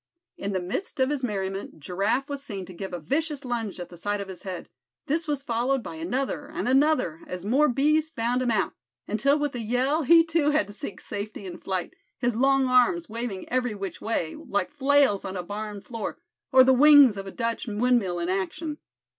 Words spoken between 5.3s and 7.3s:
followed by another, and another,